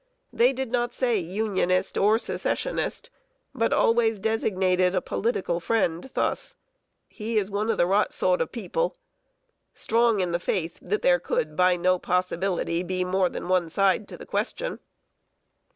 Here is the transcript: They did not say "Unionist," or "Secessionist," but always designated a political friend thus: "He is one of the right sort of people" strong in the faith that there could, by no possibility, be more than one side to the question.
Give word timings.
They 0.33 0.51
did 0.51 0.71
not 0.71 0.95
say 0.95 1.17
"Unionist," 1.19 1.95
or 1.95 2.17
"Secessionist," 2.17 3.11
but 3.53 3.71
always 3.71 4.17
designated 4.17 4.95
a 4.95 4.99
political 4.99 5.59
friend 5.59 6.09
thus: 6.15 6.55
"He 7.07 7.37
is 7.37 7.51
one 7.51 7.69
of 7.69 7.77
the 7.77 7.85
right 7.85 8.11
sort 8.11 8.41
of 8.41 8.51
people" 8.51 8.95
strong 9.75 10.19
in 10.19 10.31
the 10.31 10.39
faith 10.39 10.79
that 10.81 11.03
there 11.03 11.19
could, 11.19 11.55
by 11.55 11.75
no 11.75 11.99
possibility, 11.99 12.81
be 12.81 13.03
more 13.05 13.29
than 13.29 13.47
one 13.47 13.69
side 13.69 14.07
to 14.07 14.17
the 14.17 14.25
question. 14.25 14.79